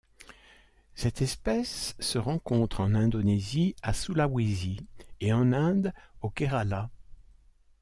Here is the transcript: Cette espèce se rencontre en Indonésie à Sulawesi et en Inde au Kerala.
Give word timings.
Cette 0.95 1.21
espèce 1.21 1.93
se 1.99 2.17
rencontre 2.17 2.81
en 2.81 2.95
Indonésie 2.95 3.75
à 3.83 3.93
Sulawesi 3.93 4.79
et 5.19 5.31
en 5.31 5.53
Inde 5.53 5.93
au 6.23 6.31
Kerala. 6.31 6.89